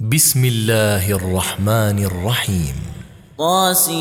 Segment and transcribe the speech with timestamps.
[0.00, 2.74] بسم الله الرحمن الرحيم
[3.38, 3.96] طاسيم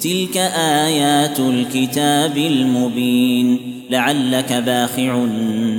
[0.00, 0.36] تلك
[0.86, 3.58] آيات الكتاب المبين
[3.90, 5.24] لعلك باخع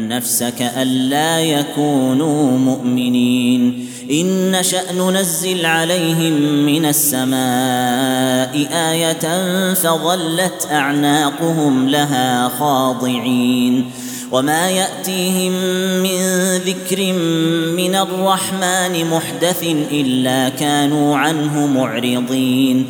[0.07, 13.91] نفسك ألا يكونوا مؤمنين إن نشأ ننزل عليهم من السماء آية فظلت أعناقهم لها خاضعين
[14.31, 15.51] وما يأتيهم
[16.03, 16.21] من
[16.57, 17.13] ذكر
[17.77, 22.89] من الرحمن محدث إلا كانوا عنه معرضين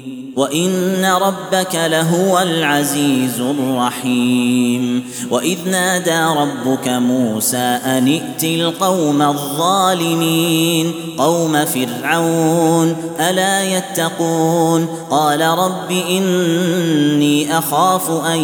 [0.35, 12.95] وإن ربك لهو العزيز الرحيم وإذ نادى ربك موسى أن ائت القوم الظالمين قوم فرعون
[13.19, 18.39] ألا يتقون قال رب إني أخاف أن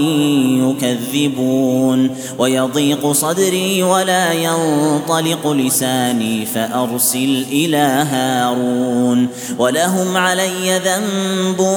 [0.69, 9.27] يكذبون ويضيق صدري ولا ينطلق لساني فأرسل إلى هارون
[9.57, 11.76] ولهم علي ذنب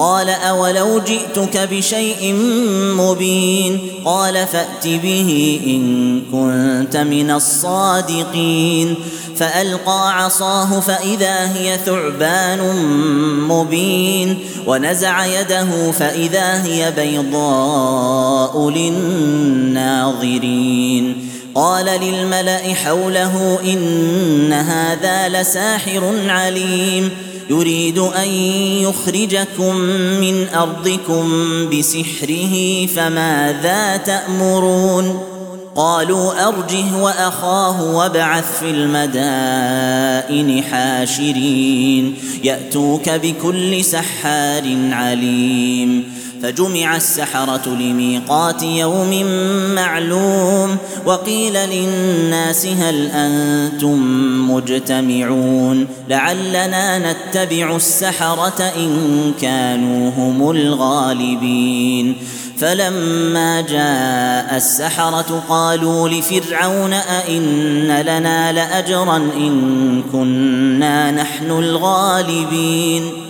[0.00, 2.34] قال أولو جئتك بشيء
[2.96, 8.94] مبين قال فأت به إن كنت من الصادقين
[9.36, 12.76] فألقى عصاه فإذا هي ثعبان
[13.48, 18.70] مبين ونزع يده فإذا هي بيضاء
[19.70, 20.30] للناظرين
[21.54, 28.28] قال للملأ حوله إن هذا لساحر عليم يريد أن
[28.82, 29.76] يخرجكم
[30.20, 31.28] من أرضكم
[31.70, 35.20] بسحره فماذا تأمرون؟
[35.76, 46.04] قالوا أرجه وأخاه وابعث في المدائن حاشرين يأتوك بكل سحار عليم.
[46.42, 49.24] فجمع السحرة لميقات يوم
[49.74, 54.00] معلوم وقيل للناس هل أنتم
[54.50, 62.16] مجتمعون لعلنا نتبع السحرة إن كانوا هم الغالبين
[62.58, 73.29] فلما جاء السحرة قالوا لفرعون أئن لنا لأجرا إن كنا نحن الغالبين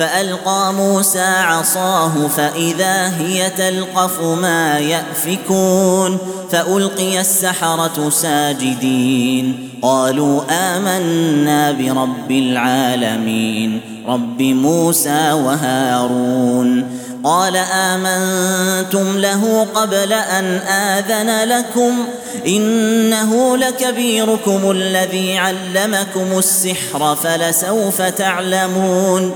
[0.00, 6.18] فألقى موسى عصاه فإذا هي تلقف ما يأفكون
[6.50, 20.44] فألقي السحرة ساجدين قالوا آمنا برب العالمين رب موسى وهارون قال آمنتم له قبل أن
[20.68, 22.04] آذن لكم
[22.46, 29.32] إنه لكبيركم الذي علمكم السحر فلسوف تعلمون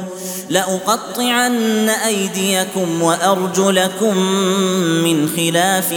[0.50, 4.16] لأقطعن أيديكم وأرجلكم
[5.04, 5.92] من خلاف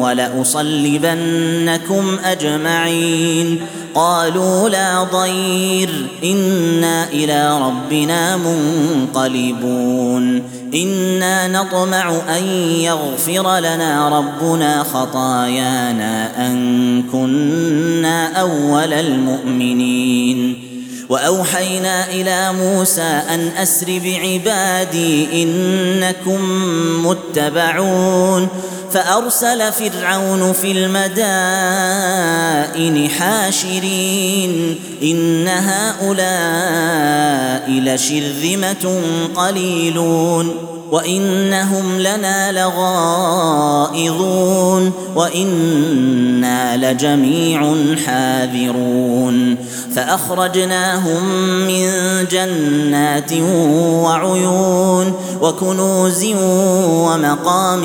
[0.00, 12.44] ولأصلبنكم أجمعين قالوا لا ضير إنا إلى ربنا منقلبون أنا نطمع ان
[12.80, 20.66] يغفر لنا ربنا خطايانا ان كنا اول المؤمنين
[21.08, 26.40] واوحينا إلى موسى ان اسر بعبادي انكم
[27.06, 28.48] متبعون
[28.90, 31.48] فارسل فرعون في المدائن
[33.08, 37.25] حاشرين ان هؤلاء
[37.68, 39.00] لشرذمه
[39.36, 44.06] قليلون وانهم لنا لغائظون
[45.16, 47.74] وأنا لجميع
[48.06, 49.56] حاذرون
[49.94, 51.24] فاخرجناهم
[51.66, 51.90] من
[52.30, 53.32] جنات
[54.02, 56.26] وعيون وكنوز
[56.84, 57.84] ومقام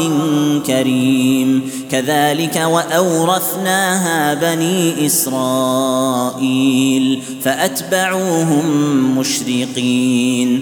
[0.68, 6.42] كريم كذلك واورثناها بني اسرائيل
[7.44, 8.66] فاتبعوهم
[9.18, 10.62] مشرقين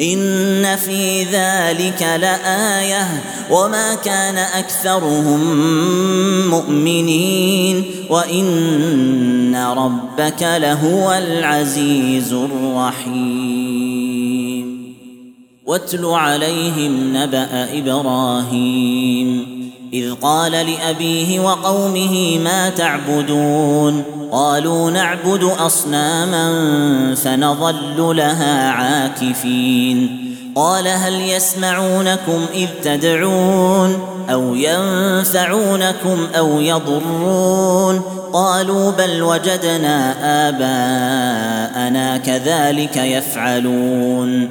[0.00, 5.40] إن في ذلك لآية وما كان أكثرهم
[6.50, 13.70] مؤمنين وإن ربك لهو العزيز الرحيم.
[15.66, 19.59] واتل عليهم نبأ إبراهيم.
[19.92, 30.26] إذ قال لأبيه وقومه ما تعبدون؟ قالوا نعبد أصناما فنظل لها عاكفين.
[30.54, 33.98] قال هل يسمعونكم إذ تدعون
[34.30, 38.02] أو ينفعونكم أو يضرون؟
[38.32, 40.14] قالوا بل وجدنا
[40.48, 44.50] آباءنا كذلك يفعلون.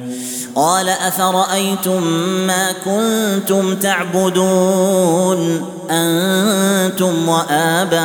[0.56, 2.02] قال أفرأيتم
[2.46, 7.98] ما كنتم تعبدون؟ أنتم وآباؤكم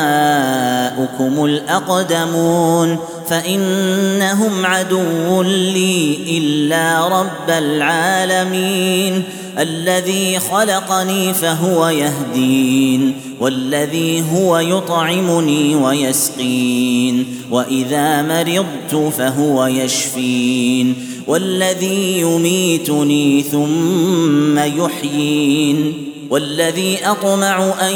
[1.44, 2.98] الأقدمون
[3.28, 9.22] فإنهم عدو لي إلا رب العالمين.
[9.58, 21.15] الذي خلقني فهو يهدين والذي هو يطعمني ويسقين وإذا مرضت فهو يشفين.
[21.26, 27.94] والذي يميتني ثم يحيين والذي أطمع أن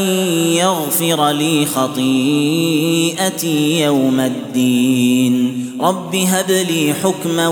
[0.56, 7.49] يغفر لي خطيئتي يوم الدين رب هب لي حكما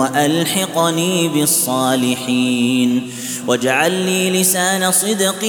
[0.00, 3.02] وألحقني بالصالحين
[3.46, 5.40] واجعل لي لسان صدق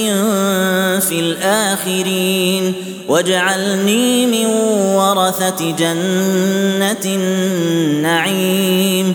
[1.00, 2.72] في الآخرين
[3.08, 4.46] واجعلني من
[4.96, 9.14] ورثة جنة النعيم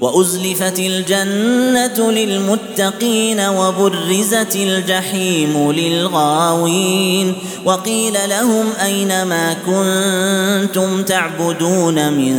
[0.00, 12.36] وأزلفت الجنة للمتقين وبرزت الجحيم للغاوين وقيل لهم أين ما كنتم تعبدون من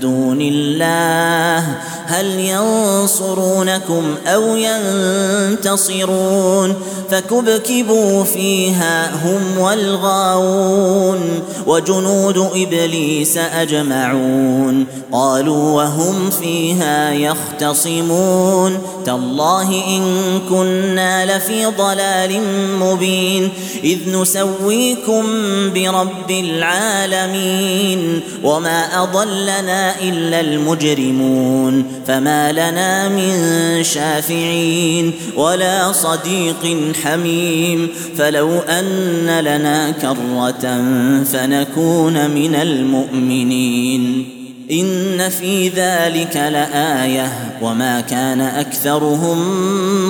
[0.00, 4.56] دون الله؟ هل ينصرونكم أو
[5.56, 6.74] ينتصرون؟
[7.12, 18.78] فكبكبوا فيها هم والغاوون وجنود إبليس أجمعون قالوا وهم فيها يختصمون.
[19.06, 22.40] تالله إن كنا لفي ضلال
[22.80, 23.48] مبين.
[23.84, 25.22] إذ نسويكم
[25.74, 28.20] برب العالمين.
[28.44, 31.84] وما أضلنا إلا المجرمون.
[32.06, 33.34] فما لنا من
[33.84, 35.12] شافعين.
[35.36, 37.88] ولا صديق حميم.
[38.18, 40.82] فلو أن لنا كرة
[41.24, 44.41] فنكون من المؤمنين.
[44.72, 49.38] إن في ذلك لآية وما كان أكثرهم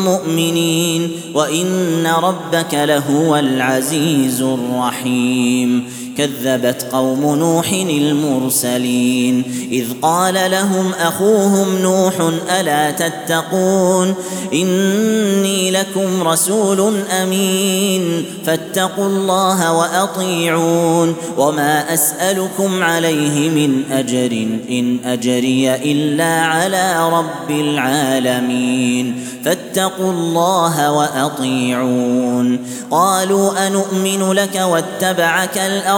[0.05, 5.85] مؤمنين وإن ربك لهو العزيز الرحيم
[6.19, 9.45] كذبت قوم نوح المرسلين.
[9.73, 12.15] إذ قال لهم أخوهم نوح
[12.61, 14.15] ألا تتقون؟
[14.53, 18.25] إني لكم رسول أمين.
[18.47, 21.15] فاتقوا الله وأطيعون.
[21.39, 24.47] وما أسألكم عليه من أجر.
[24.71, 29.27] إن أجري إلا على رب العالمين.
[29.45, 32.59] فاتقوا الله وأطيعون.
[32.91, 35.59] قالوا انومن لك واتبعك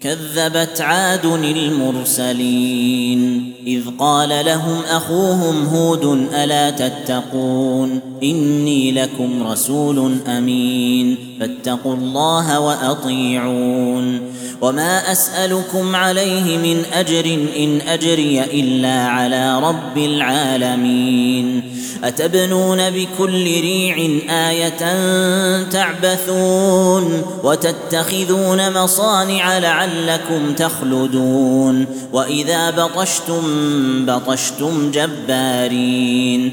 [0.00, 1.26] كذبت عاد
[1.56, 3.52] المرسلين.
[3.66, 11.16] إذ قال لهم أخوهم هود ألا تتقون؟ إني لكم رسول أمين.
[11.40, 14.20] فاتقوا الله وأطيعون.
[14.60, 21.62] وما أسألكم عليه من أجر إن أجري إلا على رب العالمين.
[22.04, 23.96] أتبنون بكل ريع
[24.30, 24.82] آية
[25.62, 31.86] تعبثون وتتخذون مصانع لعلكم تخلدون.
[32.12, 33.42] وإذا بطشتم
[34.06, 36.52] بطشتم جبارين.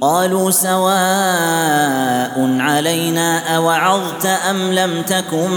[0.00, 5.50] قالوا سواء علينا أوعظت أم لم تكن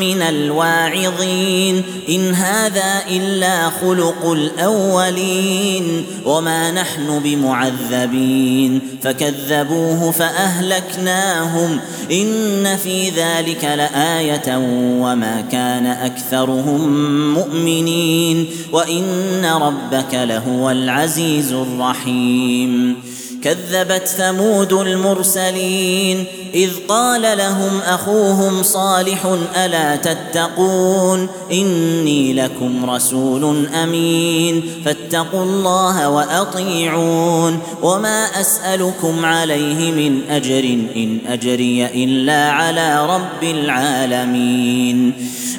[0.00, 11.80] من الواعظين إن هذا إلا خلق الأولين وما نحن بمعذبين فكذبوه فأهلكناهم
[12.12, 14.56] إن في ذلك لآية
[15.00, 16.88] وما كان أكثرهم
[17.34, 22.96] مؤمنين وإن ربك لهو العزيز الرحيم
[23.42, 29.26] كذبت ثمود المرسلين إذ قال لهم أخوهم صالح
[29.56, 40.64] ألا تتقون إني لكم رسول أمين فاتقوا الله وأطيعون وما أسألكم عليه من أجر
[40.96, 45.12] إن أجري إلا على رب العالمين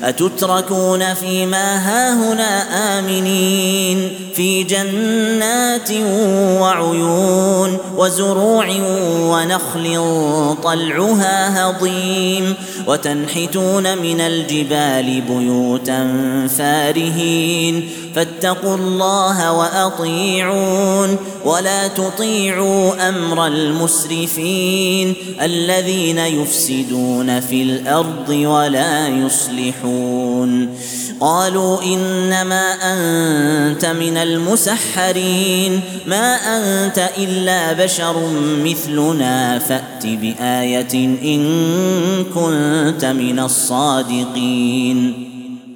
[0.03, 2.62] أتتركون فيما هاهنا
[3.00, 5.91] آمنين في جنات
[6.62, 8.67] وعيون وزروع
[9.21, 9.98] ونخل
[10.81, 12.53] طلعها هضيم
[12.88, 16.07] وتنحتون من الجبال بيوتا
[16.57, 30.77] فارهين فاتقوا الله وأطيعون ولا تطيعوا أمر المسرفين الذين يفسدون في الأرض ولا يصلحون
[31.20, 38.15] قالوا إنما أنت من المسحرين ما أنت إلا بشر
[38.63, 41.44] مثلنا فأت بآية إن
[42.24, 45.30] كنت من الصادقين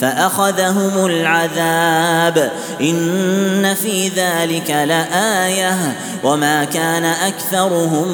[0.00, 2.52] فأخذهم العذاب.
[2.80, 5.96] إن في ذلك لآية.
[6.24, 8.08] وما كان أكثرهم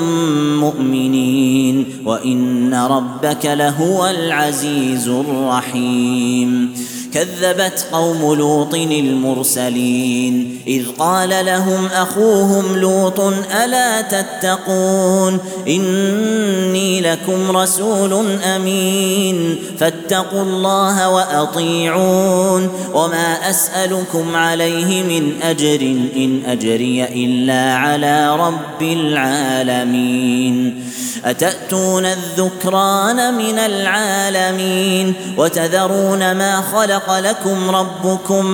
[0.60, 2.02] مؤمنين.
[2.04, 6.74] وإن ربك لهو العزيز الرحيم.
[7.14, 13.20] كذبت قوم لوط المرسلين إذ قال لهم أخوهم لوط
[13.64, 25.80] ألا تتقون إني لكم رسول أمين فاتقوا الله وأطيعون وما أسألكم عليه من أجر
[26.16, 30.84] إن أجري إلا على رب العالمين
[31.24, 38.46] أتأتون الذكران من العالمين وتذرون ما خلق لكم ربكم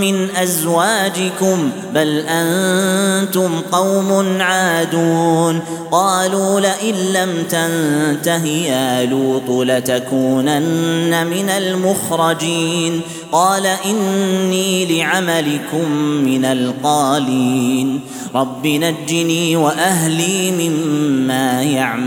[0.00, 13.00] من أزواجكم بل أنتم قوم عادون قالوا لئن لم تنته يا لوط لتكونن من المخرجين
[13.32, 15.90] قال إني لعملكم
[16.24, 18.00] من القالين
[18.34, 22.05] رب نجني وأهلي مما يعملون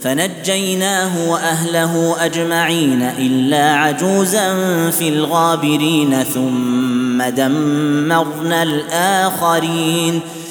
[0.00, 4.54] فنجيناه وأهله أجمعين إلا عجوزا
[4.90, 10.20] في الغابرين ثم دمرنا الآخرين.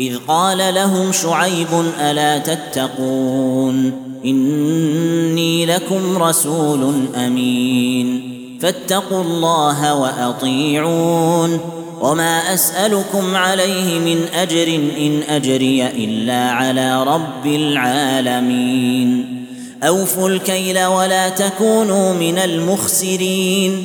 [0.00, 1.68] إذ قال لهم شعيب
[2.00, 3.92] ألا تتقون
[4.24, 11.60] إني لكم رسول أمين فاتقوا الله وأطيعون
[12.00, 19.36] وما أسألكم عليه من أجر إن أجري إلا على رب العالمين
[19.82, 23.84] أوفوا الكيل ولا تكونوا من المخسرين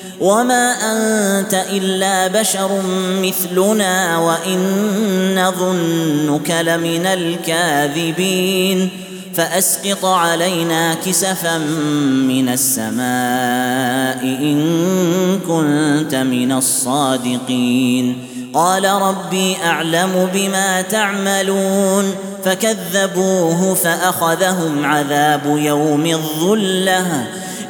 [0.21, 2.81] وما انت الا بشر
[3.21, 4.59] مثلنا وان
[5.35, 8.89] نظنك لمن الكاذبين
[9.35, 11.57] فاسقط علينا كسفا
[12.27, 18.17] من السماء ان كنت من الصادقين
[18.53, 27.27] قال ربي اعلم بما تعملون فكذبوه فاخذهم عذاب يوم الظله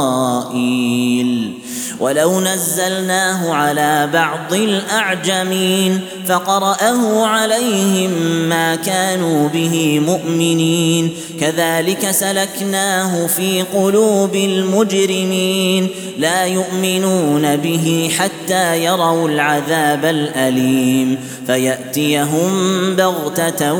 [0.00, 1.59] إسرائيل.
[2.00, 8.10] ولو نزلناه على بعض الأعجمين فقرأه عليهم
[8.48, 20.04] ما كانوا به مؤمنين كذلك سلكناه في قلوب المجرمين لا يؤمنون به حتى يروا العذاب
[20.04, 22.50] الأليم فيأتيهم
[22.96, 23.72] بغتة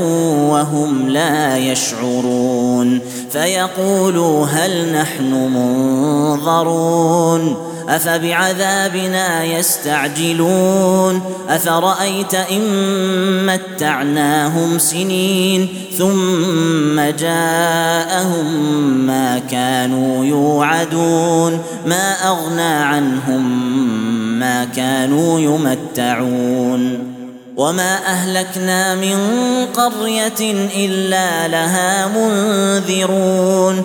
[0.50, 5.32] وهم لا يشعرون فيقولوا هل نحن
[6.34, 6.90] منظرون
[7.90, 12.66] أفبعذابنا يستعجلون؟ أفرأيت إن
[13.46, 18.46] متعناهم سنين ثم جاءهم
[19.06, 23.80] ما كانوا يوعدون؟ ما أغنى عنهم
[24.40, 27.10] عما كانوا يمتعون؟
[27.56, 29.16] وما أهلكنا من
[29.74, 33.84] قرية إلا لها منذرون؟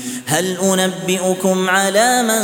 [0.25, 2.41] هل أنبئكم على من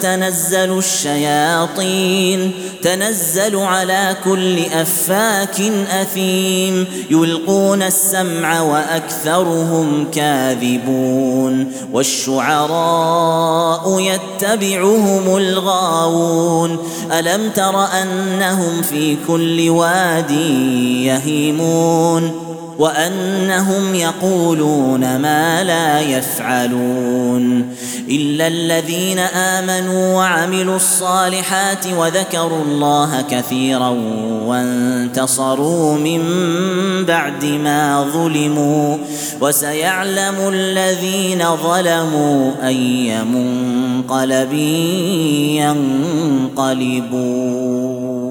[0.00, 5.60] تنزل الشياطين؟ تنزل على كل أفاك
[5.90, 6.86] أثيم.
[7.10, 11.72] يلقون السمع وأكثرهم كاذبون.
[11.92, 16.78] والشعراء يتبعهم الغاوون.
[17.18, 20.30] ألم تر أنهم في كل واد
[21.04, 22.47] يهيمون؟
[22.78, 27.74] وأنهم يقولون ما لا يفعلون
[28.10, 33.88] إلا الذين آمنوا وعملوا الصالحات وذكروا الله كثيرا
[34.44, 36.22] وانتصروا من
[37.04, 38.96] بعد ما ظلموا
[39.40, 44.52] وسيعلم الذين ظلموا أي منقلب
[46.54, 48.27] ينقلبون